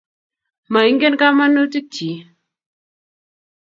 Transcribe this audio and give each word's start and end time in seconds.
Moingen 0.71 1.13
kamanutik 1.19 1.85
chi. 1.93 2.09